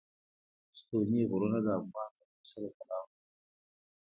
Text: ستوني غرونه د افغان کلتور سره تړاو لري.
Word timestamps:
ستوني 0.79 1.19
غرونه 1.29 1.59
د 1.65 1.67
افغان 1.79 2.09
کلتور 2.17 2.45
سره 2.51 2.67
تړاو 2.77 3.03
لري. 3.13 3.23